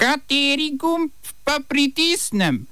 Kateri 0.00 0.70
gumb 0.80 1.12
pa 1.44 1.58
pritisnem? 1.68 2.66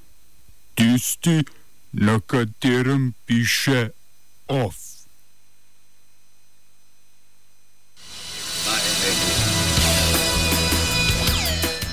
Tisti, 0.74 1.44
na 1.92 2.20
katerem 2.20 3.12
piše 3.26 3.90
OF. 4.48 4.76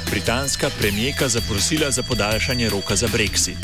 Britanska 0.09 0.69
premijeka 0.79 1.27
zaprosila 1.27 1.91
za 1.91 2.03
podaljšanje 2.03 2.69
roka 2.69 2.95
za 2.95 3.07
Brexit. 3.07 3.59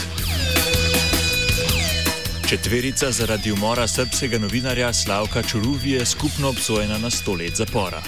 Četverica 2.49 3.11
zaradi 3.11 3.51
umora 3.51 3.87
srpskega 3.87 4.37
novinarja 4.37 4.93
Slavka 4.93 5.43
Čuruvije 5.43 6.05
skupno 6.05 6.49
obsojena 6.49 6.97
na 6.97 7.09
sto 7.09 7.33
let 7.33 7.55
zapora. 7.55 8.03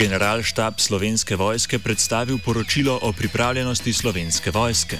Generalštab 0.00 0.80
slovenske 0.80 1.36
vojske 1.36 1.78
predstavil 1.78 2.38
poročilo 2.44 2.98
o 3.02 3.12
pripravljenosti 3.12 3.92
slovenske 3.92 4.50
vojske. 4.50 4.96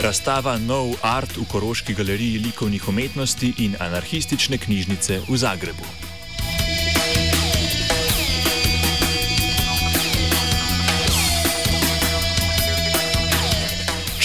Razstava 0.00 0.56
Nov 0.58 0.94
Art 1.02 1.36
v 1.36 1.44
Koroški 1.52 1.94
galeriji 1.94 2.38
likovnih 2.38 2.88
umetnosti 2.88 3.52
in 3.58 3.76
anarhistične 3.80 4.58
knjižnice 4.58 5.20
v 5.28 5.36
Zagrebu. 5.36 6.07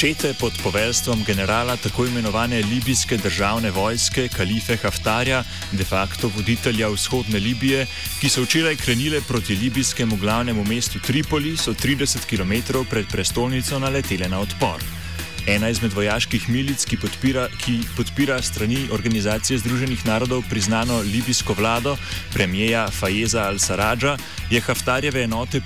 Čete 0.04 0.34
pod 0.40 0.52
poveljstvom 0.64 1.24
generala 1.24 1.78
tako 1.78 2.06
imenovane 2.06 2.62
libijske 2.62 3.18
državne 3.18 3.72
vojske 3.72 4.28
Kalife 4.28 4.76
Haftarja, 4.78 5.44
de 5.72 5.84
facto 5.84 6.32
voditelja 6.36 6.90
vzhodne 6.90 7.40
Libije, 7.40 7.86
ki 8.20 8.30
so 8.30 8.44
včeraj 8.44 8.76
krenile 8.76 9.22
proti 9.28 9.56
libijskemu 9.56 10.16
glavnemu 10.16 10.64
mestu 10.64 11.00
Tripoli, 11.00 11.56
so 11.58 11.74
30 11.74 12.28
km 12.28 12.84
pred 12.90 13.08
prestolnico 13.08 13.80
naletele 13.80 14.30
na 14.30 14.40
odpor. 14.40 15.03
Ena 15.48 15.68
izmed 15.70 15.92
vojaških 15.94 16.46
milic, 16.50 16.86
ki 16.88 16.98
podpira, 16.98 17.50
ki 17.60 17.74
podpira 17.98 18.38
strani 18.42 18.88
Organizacije 18.96 19.58
Združenih 19.60 20.06
narodov 20.08 20.44
priznano 20.50 21.02
libijsko 21.04 21.54
vlado, 21.54 21.98
premijeja 22.34 22.86
Fajeza 22.88 23.50
al-Saradža, 23.52 24.18
je 24.50 24.62
Haftarjeve 24.62 25.24
enote 25.24 25.62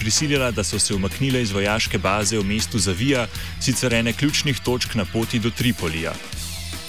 prisilila, 0.00 0.50
da 0.50 0.64
so 0.64 0.78
se 0.78 0.94
umaknile 0.94 1.42
iz 1.42 1.52
vojaške 1.52 1.98
baze 1.98 2.38
v 2.38 2.44
mestu 2.44 2.78
Zavija, 2.78 3.26
sicer 3.60 3.94
ene 3.94 4.12
ključnih 4.12 4.58
točk 4.60 4.94
na 4.94 5.04
poti 5.04 5.38
do 5.38 5.50
Tripolija. 5.50 6.12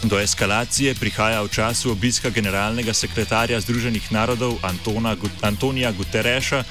Do 0.03 0.19
eskalacije 0.19 0.95
prihaja 0.95 1.41
v 1.43 1.47
času 1.47 1.91
obiska 1.91 2.29
generalnega 2.29 2.93
sekretarja 2.93 3.59
Združenih 3.61 4.11
narodov 4.11 4.57
Antona, 4.63 5.15
Antonija 5.41 5.91
Gutereša 5.91 6.63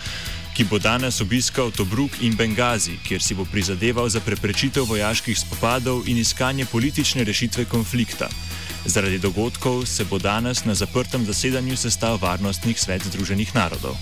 ki 0.59 0.65
bo 0.67 0.79
danes 0.83 1.21
obiskal 1.23 1.71
Tobruk 1.71 2.17
in 2.27 2.35
Bengazi, 2.35 2.97
kjer 3.07 3.23
si 3.23 3.35
bo 3.39 3.45
prizadeval 3.47 4.09
za 4.11 4.19
preprečitev 4.19 4.89
vojaških 4.91 5.39
spopadov 5.39 6.09
in 6.11 6.19
iskanje 6.19 6.67
politične 6.67 7.23
rešitve 7.25 7.65
konflikta. 7.71 8.27
Zaradi 8.83 9.23
dogodkov 9.23 9.87
se 9.87 10.05
bo 10.05 10.19
danes 10.19 10.65
na 10.65 10.75
zaprtem 10.75 11.23
zasedanju 11.27 11.77
sestal 11.77 12.19
Varnostnih 12.19 12.81
svet 12.81 13.07
Združenih 13.07 13.55
narodov. 13.55 13.95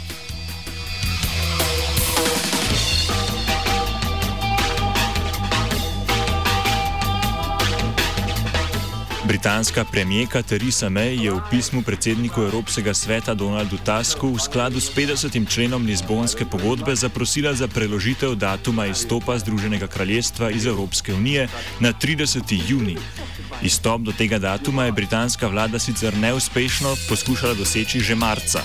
Britanska 9.37 9.85
premijeka 9.85 10.43
Theresa 10.43 10.89
May 10.89 11.21
je 11.21 11.29
v 11.29 11.41
pismu 11.53 11.85
predsedniku 11.85 12.41
Evropskega 12.49 12.97
sveta 12.97 13.37
Donaldu 13.37 13.77
Tusku 13.77 14.33
v 14.33 14.41
skladu 14.41 14.81
s 14.81 14.89
50. 14.89 15.29
členom 15.45 15.85
Lizbonske 15.85 16.49
pogodbe 16.49 16.97
zaprosila 16.97 17.53
za 17.53 17.69
preložitev 17.69 18.33
datuma 18.33 18.89
izstopa 18.89 19.37
Združenega 19.37 19.93
kraljestva 19.93 20.49
iz 20.51 20.65
Evropske 20.65 21.13
unije 21.13 21.53
na 21.85 21.93
30. 21.93 22.49
juni. 22.49 22.97
Izstop 23.61 24.09
do 24.09 24.13
tega 24.17 24.41
datuma 24.41 24.89
je 24.89 24.97
britanska 24.97 25.53
vlada 25.53 25.79
sicer 25.79 26.17
neuspešno 26.17 26.97
poskušala 27.09 27.55
doseči 27.55 28.01
že 28.01 28.17
marca. 28.17 28.65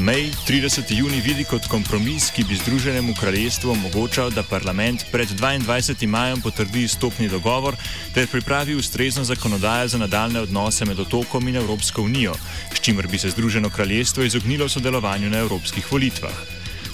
May 0.00 0.32
30. 0.48 0.88
juni 0.96 1.20
vidi 1.20 1.44
kot 1.44 1.66
kompromis, 1.68 2.30
ki 2.32 2.44
bi 2.48 2.56
Združenemu 2.56 3.12
kraljestvu 3.20 3.70
omogočal, 3.70 4.30
da 4.32 4.42
parlament 4.42 5.04
pred 5.12 5.28
22. 5.28 6.06
majem 6.08 6.40
potrdi 6.40 6.86
stopni 6.88 7.28
dogovor 7.28 7.76
ter 8.14 8.26
pripravi 8.26 8.74
ustrezno 8.74 9.24
zakonodajo 9.24 9.88
za 9.88 9.98
nadaljne 9.98 10.40
odnose 10.40 10.84
med 10.84 11.00
otokom 11.00 11.48
in 11.48 11.56
Evropsko 11.56 12.02
unijo, 12.02 12.32
s 12.74 12.80
čimer 12.80 13.08
bi 13.08 13.18
se 13.18 13.30
Združeno 13.30 13.70
kraljestvo 13.70 14.24
izognilo 14.24 14.68
sodelovanju 14.68 15.30
na 15.30 15.38
evropskih 15.38 15.92
volitvah. 15.92 16.36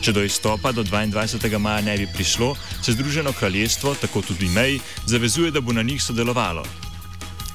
Če 0.00 0.12
do 0.12 0.25
izstopa 0.27 0.72
do 0.72 0.83
22. 0.83 1.59
maja 1.59 1.81
ne 1.81 1.99
bi 1.99 2.09
prišlo, 2.15 2.56
se 2.83 2.93
Združeno 2.93 3.33
kraljestvo, 3.33 3.95
tako 3.95 4.22
tudi 4.22 4.49
May, 4.49 4.81
zavezuje, 5.06 5.50
da 5.50 5.61
bo 5.61 5.72
na 5.72 5.83
njih 5.83 6.03
sodelovalo. 6.03 6.66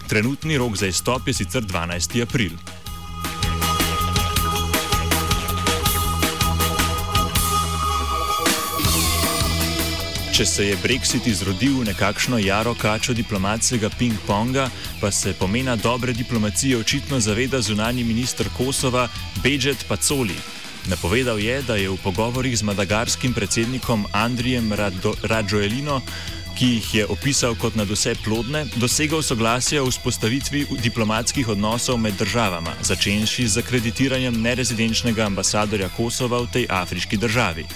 Trenutni 0.07 0.57
rok 0.57 0.77
za 0.77 0.87
izstop 0.87 1.27
je 1.27 1.33
sicer 1.33 1.63
12. 1.63 2.21
april. 2.23 2.55
Če 10.41 10.45
se 10.49 10.63
je 10.65 10.77
Brexit 10.81 11.27
izrodil 11.29 11.75
v 11.77 11.91
nekakšno 11.91 12.39
jaro 12.41 12.71
kačo 12.73 13.13
diplomatskega 13.13 13.91
ping-ponga, 13.93 14.63
pa 14.97 15.11
se 15.13 15.35
pomena 15.37 15.75
dobre 15.77 16.15
diplomacije 16.17 16.79
očitno 16.81 17.19
zaveda 17.21 17.59
zunani 17.61 18.01
minister 18.03 18.49
Kosova 18.57 19.05
Bejet 19.43 19.85
Pacoli. 19.85 20.39
Napovedal 20.89 21.37
je, 21.37 21.61
da 21.61 21.77
je 21.77 21.93
v 21.93 21.99
pogovorih 22.01 22.57
z 22.57 22.65
madagarskim 22.65 23.37
predsednikom 23.37 24.07
Andrijem 24.17 24.73
Radžoelino, 25.21 26.01
ki 26.57 26.73
jih 26.73 26.95
je 26.95 27.05
opisal 27.05 27.53
kot 27.53 27.77
na 27.77 27.85
vse 27.85 28.17
plodne, 28.25 28.65
dosegel 28.81 29.21
soglasje 29.21 29.77
o 29.77 29.93
vzpostavitvi 29.93 30.65
diplomatskih 30.81 31.53
odnosov 31.53 32.01
med 32.01 32.17
državama, 32.17 32.73
začenši 32.81 33.45
z 33.47 33.61
akreditiranjem 33.61 34.41
nerezidenčnega 34.41 35.21
ambasadorja 35.29 35.93
Kosova 35.93 36.41
v 36.41 36.53
tej 36.57 36.65
afriški 36.65 37.21
državi. 37.21 37.69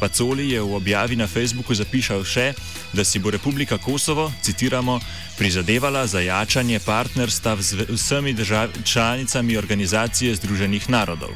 Pacoli 0.00 0.50
je 0.50 0.60
v 0.62 0.74
objavi 0.74 1.16
na 1.16 1.26
Facebooku 1.26 1.74
zapisal 1.74 2.24
še, 2.24 2.54
da 2.92 3.04
si 3.04 3.18
bo 3.18 3.30
Republika 3.30 3.78
Kosovo, 3.78 4.32
citiramo, 4.42 5.00
prizadevala 5.38 6.06
za 6.06 6.20
jačanje 6.20 6.80
partnerstva 6.80 7.56
z 7.60 7.86
vsemi 7.88 8.36
članicami 8.84 9.56
Organizacije 9.56 10.34
Združenih 10.34 10.90
narodov. 10.90 11.30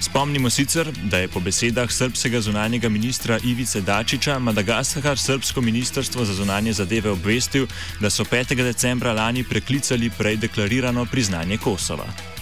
Spomnimo 0.00 0.50
sicer, 0.50 0.92
da 1.04 1.18
je 1.18 1.28
po 1.28 1.40
besedah 1.40 1.90
srpskega 1.90 2.40
zunanjega 2.40 2.88
ministra 2.88 3.38
Ivice 3.44 3.80
Dačiča 3.80 4.38
Madagaskar 4.38 5.18
srpsko 5.18 5.60
ministrstvo 5.60 6.24
za 6.24 6.34
zunanje 6.34 6.72
zadeve 6.72 7.10
obvestil, 7.10 7.66
da 8.00 8.10
so 8.10 8.24
5. 8.24 8.54
decembra 8.54 9.12
lani 9.12 9.44
preklicali 9.44 10.10
prej 10.10 10.36
deklarirano 10.36 11.06
priznanje 11.06 11.58
Kosova. 11.58 12.35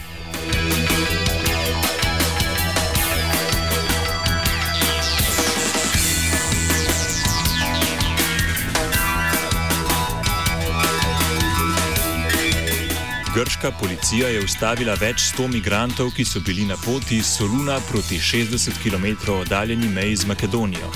Grška 13.34 13.70
policija 13.80 14.28
je 14.30 14.44
ustavila 14.44 14.94
več 14.94 15.24
sto 15.32 15.48
migrantov, 15.50 16.12
ki 16.14 16.22
so 16.22 16.38
bili 16.46 16.62
na 16.68 16.76
poti 16.78 17.16
iz 17.18 17.32
Soluna 17.34 17.80
proti 17.88 18.20
60 18.22 18.76
km 18.78 19.32
oddaljeni 19.32 19.88
meji 19.90 20.16
z 20.16 20.28
Makedonijo. 20.30 20.90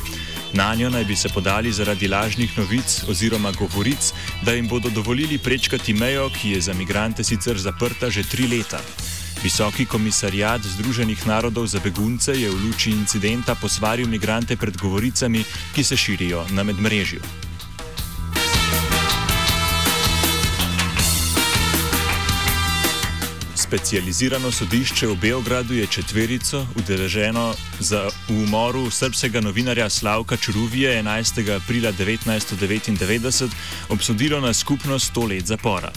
Na 0.54 0.68
njo 0.74 0.90
naj 0.90 1.04
bi 1.04 1.16
se 1.16 1.28
podali 1.34 1.72
zaradi 1.72 2.08
lažnih 2.08 2.54
novic 2.58 3.02
oziroma 3.08 3.50
govoric, 3.58 4.12
da 4.46 4.54
jim 4.54 4.68
bodo 4.68 4.90
dovolili 4.90 5.38
prečkati 5.38 5.94
mejo, 5.94 6.30
ki 6.30 6.50
je 6.50 6.60
za 6.60 6.74
migrante 6.78 7.24
sicer 7.24 7.58
zaprta 7.58 8.10
že 8.10 8.22
tri 8.22 8.46
leta. 8.46 8.78
Visoki 9.42 9.86
komisarjat 9.86 10.62
Združenih 10.62 11.26
narodov 11.26 11.66
za 11.66 11.82
begunce 11.82 12.38
je 12.38 12.50
v 12.50 12.62
luči 12.66 12.94
incidenta 12.94 13.54
posvaril 13.54 14.06
migrante 14.06 14.56
pred 14.56 14.78
govoricami, 14.78 15.44
ki 15.74 15.84
se 15.84 15.96
širijo 15.96 16.46
na 16.54 16.62
medmrežju. 16.62 17.47
Specializirano 23.68 24.48
sodišče 24.48 25.06
v 25.06 25.14
Beogradu 25.20 25.74
je 25.74 25.86
četverico, 25.86 26.66
udeleženo 26.76 27.52
za 27.80 28.08
umoru 28.28 28.90
srpskega 28.90 29.40
novinarja 29.40 29.90
Slavka 29.90 30.36
Čuruvije 30.36 31.02
11. 31.02 31.56
aprila 31.56 31.92
1999, 31.92 33.50
obsodilo 33.88 34.40
na 34.40 34.54
skupno 34.54 34.98
100 34.98 35.28
let 35.28 35.46
zapora. 35.46 35.92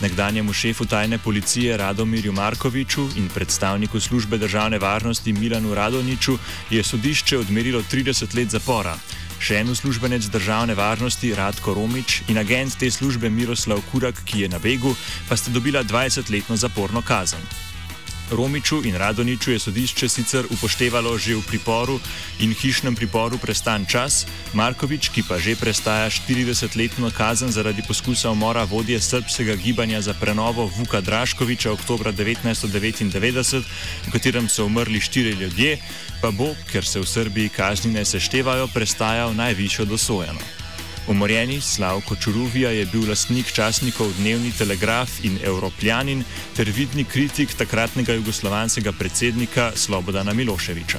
Nekdanjemu 0.00 0.52
šefu 0.52 0.84
tajne 0.84 1.18
policije 1.18 1.76
Radomirju 1.76 2.32
Markoviču 2.32 3.08
in 3.16 3.28
predstavniku 3.34 4.00
službe 4.00 4.38
državne 4.38 4.78
varnosti 4.78 5.32
Milanu 5.32 5.74
Radoniču 5.74 6.38
je 6.70 6.82
sodišče 6.82 7.38
odmerilo 7.38 7.82
30 7.92 8.36
let 8.36 8.50
zapora. 8.50 8.96
Še 9.38 9.60
en 9.60 9.70
uslužbenec 9.70 10.30
državne 10.32 10.74
varnosti 10.74 11.34
Radko 11.34 11.74
Romič 11.74 12.22
in 12.28 12.38
agent 12.38 12.78
te 12.80 12.90
službe 12.90 13.30
Miroslav 13.30 13.82
Kurak, 13.92 14.24
ki 14.24 14.46
je 14.46 14.48
na 14.48 14.58
begu, 14.58 14.94
pa 15.28 15.36
sta 15.36 15.52
dobila 15.54 15.84
20-letno 15.84 16.56
zaporno 16.56 17.02
kazen. 17.02 17.65
Romiču 18.30 18.82
in 18.84 18.96
Radoniču 18.96 19.52
je 19.52 19.58
sodišče 19.58 20.08
sicer 20.08 20.46
upoštevalo 20.50 21.18
že 21.18 21.36
v 21.36 21.42
priporu 21.46 22.00
in 22.40 22.54
hišnem 22.54 22.96
priporu 22.96 23.38
prestan 23.38 23.86
čas, 23.86 24.26
Markovič, 24.52 25.08
ki 25.14 25.22
pa 25.28 25.38
že 25.38 25.56
prestaja 25.56 26.10
40-letno 26.10 27.10
kazen 27.14 27.52
zaradi 27.54 27.82
poskusa 27.86 28.30
umora 28.30 28.64
vodje 28.64 29.00
srpskega 29.00 29.54
gibanja 29.54 30.00
za 30.02 30.14
prenovo 30.14 30.66
Vuka 30.66 31.00
Draškoviča 31.00 31.72
oktober 31.72 32.10
1999, 32.12 33.62
v 34.06 34.12
katerem 34.12 34.48
so 34.48 34.66
umrli 34.66 35.00
štiri 35.00 35.38
ljudje, 35.38 35.78
pa 36.20 36.30
bo, 36.30 36.54
ker 36.72 36.84
se 36.84 37.00
v 37.00 37.06
Srbiji 37.06 37.48
kazni 37.48 37.92
ne 37.92 38.04
seštevajo, 38.04 38.68
prestajal 38.74 39.34
najvišjo 39.34 39.84
dosojeno. 39.84 40.65
Umorjeni 41.08 41.60
Slavko 41.60 42.16
Čuruvija 42.16 42.70
je 42.70 42.86
bil 42.86 43.08
lastnik 43.08 43.52
časnikov 43.52 44.10
Dnevni 44.18 44.50
telegraf 44.58 45.10
in 45.22 45.38
Evropljanin 45.44 46.24
ter 46.56 46.70
vidni 46.76 47.04
kritik 47.04 47.54
takratnega 47.54 48.12
jugoslovanskega 48.12 48.92
predsednika 48.92 49.70
Slobodana 49.74 50.32
Miloševiča. 50.32 50.98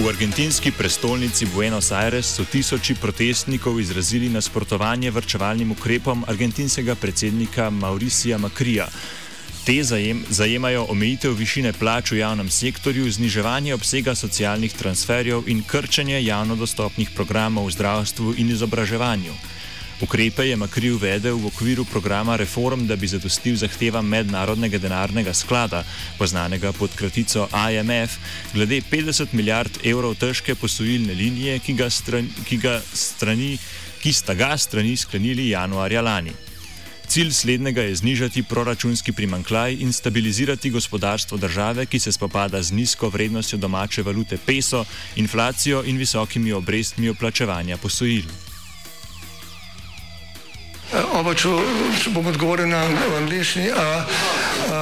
V 0.00 0.08
argentinski 0.08 0.70
prestolnici 0.70 1.46
Buenos 1.54 1.92
Aires 1.92 2.26
so 2.26 2.44
tisoči 2.44 2.94
protestnikov 2.94 3.80
izrazili 3.80 4.28
nasprotovanje 4.28 5.10
vrčevalnim 5.10 5.72
ukrepom 5.72 6.24
argentinskega 6.28 6.94
predsednika 6.94 7.70
Mauricija 7.70 8.38
Makrija. 8.38 8.86
Te 9.66 9.82
zajem, 9.82 10.20
zajemajo 10.30 10.84
omejitev 10.94 11.32
višine 11.34 11.72
plač 11.74 12.12
v 12.12 12.20
javnem 12.20 12.46
sektorju, 12.46 13.08
zniževanje 13.10 13.72
obsega 13.74 14.12
socialnih 14.14 14.70
transferjev 14.70 15.48
in 15.50 15.64
krčenje 15.66 16.20
javno 16.22 16.54
dostopnih 16.54 17.10
programov 17.10 17.66
v 17.66 17.74
zdravstvu 17.74 18.36
in 18.38 18.52
izobraževanju. 18.54 19.34
Ukrepe 20.06 20.46
je 20.46 20.56
Makri 20.56 20.92
uvedel 20.94 21.34
v 21.34 21.50
okviru 21.50 21.82
programa 21.84 22.36
reform, 22.36 22.86
da 22.86 22.94
bi 22.96 23.10
zadostil 23.10 23.58
zahtevam 23.58 24.06
mednarodnega 24.06 24.78
denarnega 24.78 25.34
sklada, 25.34 25.82
poznanega 26.18 26.70
pod 26.72 26.94
kratico 26.94 27.48
IMF, 27.50 28.20
glede 28.54 28.84
50 28.86 29.34
milijard 29.34 29.82
evrov 29.82 30.14
težke 30.14 30.54
posojilne 30.54 31.14
linije, 31.14 31.58
ki, 31.58 31.74
stran, 31.90 32.30
ki, 32.46 32.62
strani, 32.94 33.56
ki 33.98 34.12
sta 34.12 34.34
ga 34.34 34.54
strani 34.56 34.94
sklenili 34.96 35.50
januarja 35.50 36.06
lani. 36.06 36.46
Cilj 37.08 37.32
slednjega 37.32 37.82
je 37.82 37.94
znižati 37.94 38.42
proračunski 38.42 39.12
primankljaj 39.12 39.76
in 39.80 39.92
stabilizirati 39.92 40.70
gospodarstvo 40.70 41.38
države, 41.38 41.86
ki 41.86 41.98
se 41.98 42.12
spopada 42.12 42.62
z 42.62 42.72
nizko 42.72 43.08
vrednostjo 43.08 43.58
domače 43.58 44.02
valute 44.02 44.38
peso, 44.46 44.84
inflacijo 45.16 45.82
in 45.86 45.96
visokimi 45.96 46.52
obrestmi 46.52 47.08
oplačevanja 47.08 47.76
posojil. 47.76 48.24
Oba, 51.12 51.34
če, 51.34 51.50
če 52.02 52.10
bom 52.14 52.26
odgovoril 52.26 52.68
na 52.70 52.84
angliški. 53.18 53.70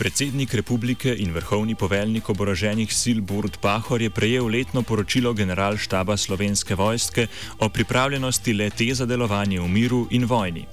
Predsednik 0.00 0.54
republike 0.54 1.12
in 1.12 1.32
vrhovni 1.32 1.74
poveljnik 1.74 2.28
oboroženih 2.32 2.88
sil 3.00 3.18
Borut 3.20 3.58
Pahor 3.60 4.00
je 4.00 4.10
prejel 4.10 4.46
letno 4.48 4.80
poročilo 4.82 5.32
generalštaba 5.36 6.16
slovenske 6.16 6.74
vojske 6.74 7.26
o 7.58 7.68
pripravljenosti 7.68 8.54
lete 8.54 8.94
za 8.94 9.06
delovanje 9.06 9.60
v 9.60 9.68
miru 9.68 10.06
in 10.10 10.24
vojni. 10.24 10.64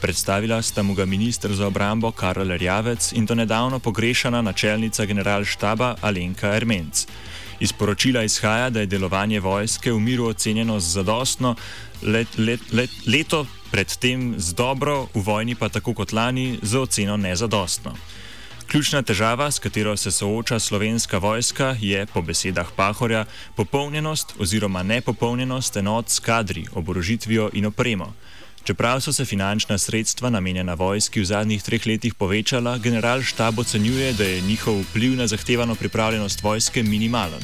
Predstavila 0.00 0.62
sta 0.62 0.82
mu 0.82 0.94
ga 0.94 1.04
ministr 1.04 1.52
za 1.52 1.66
obrambo 1.66 2.10
Karol 2.10 2.56
Rjavec 2.56 3.12
in 3.12 3.26
to 3.26 3.34
nedavno 3.34 3.78
pogrešana 3.78 4.40
načelnica 4.42 5.04
generalštaba 5.04 5.96
Alenka 6.00 6.54
Ermenc. 6.56 7.04
Iz 7.60 7.72
poročila 7.72 8.22
izhaja, 8.22 8.70
da 8.70 8.80
je 8.80 8.86
delovanje 8.86 9.40
vojske 9.40 9.92
v 9.92 10.00
miru 10.00 10.24
ocenjeno 10.32 10.80
z 10.80 10.92
zadostno, 10.92 11.54
let, 12.02 12.28
let, 12.38 12.60
let, 12.72 12.90
leto 13.06 13.46
predtem 13.70 14.34
z 14.38 14.54
dobro, 14.54 15.06
v 15.14 15.20
vojni 15.20 15.54
pa 15.54 15.68
tako 15.68 15.94
kot 15.94 16.12
lani 16.12 16.58
z 16.62 16.76
oceno 16.76 17.16
nezadostno. 17.16 17.92
Ključna 18.70 19.02
težava, 19.02 19.48
s 19.50 19.58
katero 19.58 19.96
se 19.96 20.10
sooča 20.14 20.58
slovenska 20.58 21.18
vojska, 21.18 21.74
je, 21.80 22.04
po 22.06 22.22
besedah 22.22 22.68
Pahorja, 22.76 23.24
popolnjenost 23.56 24.34
oziroma 24.38 24.82
nepopolnjenost 24.82 25.76
enot 25.76 26.08
s 26.08 26.20
kadri, 26.20 26.62
oborožitvijo 26.74 27.48
in 27.52 27.66
opremo. 27.66 28.12
Čeprav 28.64 29.00
so 29.00 29.12
se 29.12 29.24
finančna 29.24 29.78
sredstva 29.78 30.30
namenjena 30.30 30.74
vojski 30.74 31.20
v 31.20 31.24
zadnjih 31.24 31.62
treh 31.62 31.86
letih 31.86 32.14
povečala, 32.14 32.78
general 32.78 33.22
štab 33.22 33.58
ocenjuje, 33.58 34.12
da 34.12 34.24
je 34.24 34.40
njihov 34.40 34.80
vpliv 34.80 35.16
na 35.16 35.26
zahtevano 35.26 35.74
pripravljenost 35.74 36.42
vojske 36.42 36.82
minimalen. 36.82 37.42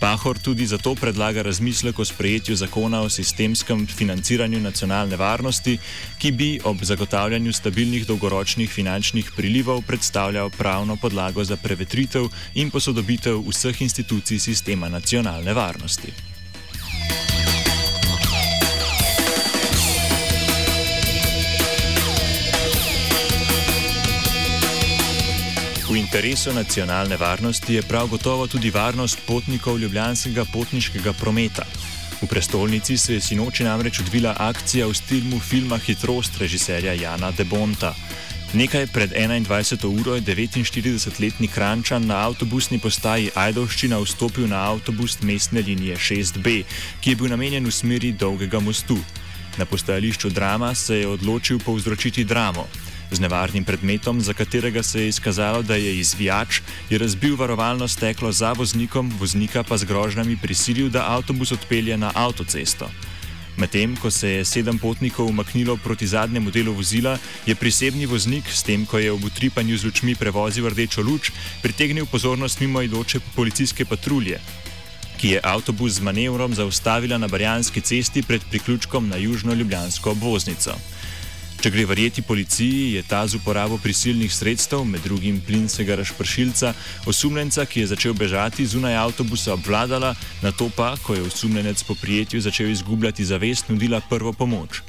Pahor 0.00 0.38
tudi 0.38 0.66
zato 0.66 0.94
predlaga 0.94 1.42
razmislek 1.42 1.98
o 1.98 2.04
sprejetju 2.04 2.56
zakona 2.56 3.00
o 3.00 3.08
sistemskem 3.08 3.86
financiranju 3.86 4.60
nacionalne 4.60 5.16
varnosti, 5.16 5.78
ki 6.18 6.32
bi 6.32 6.60
ob 6.64 6.84
zagotavljanju 6.84 7.52
stabilnih 7.52 8.06
dolgoročnih 8.06 8.70
finančnih 8.70 9.32
prilivov 9.36 9.82
predstavljal 9.86 10.50
pravno 10.50 10.96
podlago 10.96 11.44
za 11.44 11.56
prevetritev 11.56 12.28
in 12.54 12.70
posodobitev 12.70 13.40
vseh 13.48 13.82
institucij 13.82 14.38
sistema 14.38 14.88
nacionalne 14.88 15.54
varnosti. 15.54 16.35
Interesu 26.16 26.52
nacionalne 26.52 27.16
varnosti 27.16 27.74
je 27.74 27.82
prav 27.82 28.06
gotovo 28.06 28.46
tudi 28.46 28.70
varnost 28.70 29.18
potnikov 29.26 29.78
ljubljanskega 29.78 30.44
potniškega 30.52 31.12
prometa. 31.12 31.64
V 32.22 32.26
prestolnici 32.26 32.96
se 32.98 33.14
je 33.14 33.20
sinoči 33.20 33.64
namreč 33.64 34.00
odvila 34.00 34.34
akcija 34.38 34.86
v 34.86 34.94
stilu 34.94 35.40
filma 35.40 35.76
Hitrost 35.78 36.38
režiserja 36.38 36.92
Jana 36.92 37.30
Debonta. 37.30 37.94
Nekaj 38.52 38.86
pred 38.86 39.12
21. 39.12 40.00
uro 40.00 40.14
je 40.14 40.22
49-letni 40.22 41.48
Krančan 41.48 42.06
na 42.06 42.24
avtobusni 42.24 42.78
postaji 42.78 43.30
Ajdovščina 43.34 43.98
vstopil 43.98 44.48
na 44.48 44.64
avtobus 44.72 45.20
mestne 45.20 45.60
linije 45.60 45.96
6B, 45.96 46.64
ki 47.00 47.10
je 47.10 47.16
bil 47.16 47.28
namenjen 47.28 47.66
v 47.66 47.72
smeri 47.72 48.12
dolgega 48.12 48.60
mostu. 48.60 48.96
Na 49.58 49.64
postajališču 49.64 50.30
drama 50.30 50.74
se 50.74 50.96
je 50.96 51.08
odločil 51.08 51.58
povzročiti 51.58 52.24
dramo. 52.24 52.68
Z 53.10 53.22
nevarnim 53.22 53.64
predmetom, 53.64 54.20
za 54.20 54.34
katerega 54.34 54.82
se 54.82 55.00
je 55.00 55.08
izkazalo, 55.08 55.62
da 55.62 55.74
je 55.74 55.98
izvijač, 55.98 56.60
je 56.90 56.98
razbil 56.98 57.36
varovalno 57.36 57.88
steklo 57.88 58.32
za 58.32 58.52
voznikom, 58.52 59.12
voznika 59.18 59.62
pa 59.62 59.76
z 59.76 59.84
grožnjami 59.84 60.36
prisilil, 60.42 60.88
da 60.90 61.06
avtobus 61.14 61.52
odpelje 61.52 61.96
na 61.96 62.10
avtocesto. 62.14 62.90
Medtem 63.56 63.96
ko 63.96 64.10
se 64.10 64.28
je 64.30 64.44
sedem 64.44 64.78
potnikov 64.78 65.26
umaknilo 65.26 65.76
proti 65.76 66.06
zadnjemu 66.06 66.50
delu 66.50 66.72
vozila, 66.72 67.18
je 67.46 67.54
prisebni 67.54 68.06
voznik, 68.06 68.44
s 68.52 68.62
tem, 68.62 68.84
ko 68.86 68.98
je 68.98 69.12
v 69.12 69.24
utripanju 69.24 69.78
z 69.78 69.84
lučmi 69.84 70.14
prevozil 70.14 70.68
rdečo 70.68 71.02
luč, 71.02 71.30
pritegnil 71.62 72.06
pozornost 72.06 72.60
mimoidoče 72.60 73.20
policijske 73.36 73.84
patrulje, 73.84 74.40
ki 75.16 75.28
je 75.28 75.40
avtobus 75.42 75.96
z 75.96 76.04
manevrom 76.04 76.54
zaustavila 76.54 77.18
na 77.18 77.28
Barjanski 77.28 77.80
cesti 77.80 78.22
pred 78.22 78.44
priključkom 78.50 79.08
na 79.08 79.16
južno 79.16 79.54
ljubljansko 79.54 80.10
obvoznico. 80.10 80.76
Če 81.56 81.70
gre 81.72 81.86
verjeti 81.88 82.22
policiji, 82.22 82.92
je 82.94 83.02
ta 83.02 83.24
z 83.26 83.38
uporabo 83.40 83.78
prisilnih 83.80 84.32
sredstev, 84.32 84.84
med 84.84 85.00
drugim 85.02 85.40
plinskega 85.40 85.96
razpršilca, 85.96 86.74
osumljenca, 87.08 87.64
ki 87.64 87.80
je 87.80 87.86
začel 87.94 88.14
bežati 88.14 88.66
zunaj 88.66 88.96
avtobusa, 89.00 89.54
obvladala, 89.56 90.14
na 90.42 90.52
to 90.52 90.68
pa, 90.76 90.94
ko 91.02 91.16
je 91.16 91.24
osumljenec 91.26 91.82
po 91.82 91.96
prijetju 91.96 92.40
začel 92.40 92.70
izgubljati 92.70 93.24
zavest, 93.24 93.68
nudila 93.68 94.00
prvo 94.00 94.32
pomoč. 94.32 94.82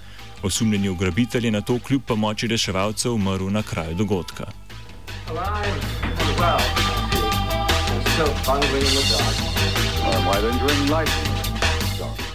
Osumljeni 0.43 0.89
ugrabitelj 0.89 1.45
je 1.45 1.51
na 1.51 1.61
to 1.61 1.79
kljub 1.79 2.03
pomoči 2.05 2.47
reševalcev 2.47 3.13
umrl 3.13 3.49
na 3.49 3.63
kraju 3.63 3.95
dogodka. 3.95 4.51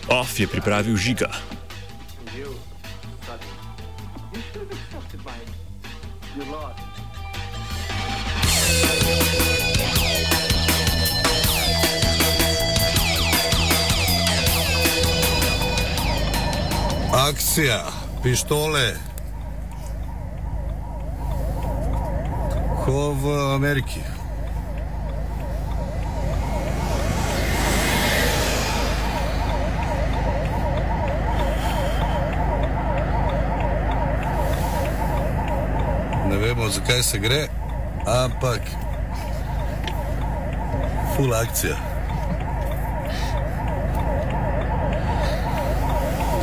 Off 0.08 0.40
je 0.40 0.46
pripravil 0.46 0.96
žiga. 0.96 1.30
Akcija, 17.12 17.84
pištole. 18.22 18.96
Ko 22.84 23.12
v 23.12 23.54
Ameriki. 23.54 24.11
Ne 36.62 36.68
vemo, 36.68 36.74
zakaj 36.74 37.02
se 37.02 37.18
gre, 37.18 37.48
ampak 38.06 38.60
full 41.16 41.34
akcija. 41.34 41.76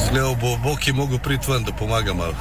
Zgledal 0.08 0.36
bo 0.36 0.58
Bog, 0.64 0.80
ki 0.80 0.94
mogel 0.94 1.20
priti 1.20 1.52
ven, 1.52 1.64
da 1.64 1.72
pomaga 1.72 2.14
malo. 2.14 2.34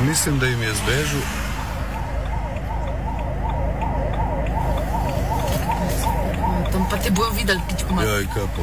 Mislim, 0.00 0.38
da 0.38 0.46
jim 0.46 0.62
je 0.62 0.74
zbežal. 0.74 1.47
Ty 7.08 7.12
było 7.14 7.30
widać 7.30 7.58
pić 7.68 7.84
pomadkę. 7.84 8.12
Jajka 8.12 8.40
po. 8.40 8.62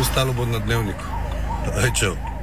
Ostalo 0.00 0.34
bo 0.34 0.46
na 0.46 0.60
dnevniku. 0.60 1.02
Aj, 1.82 1.92
čau. 1.92 2.35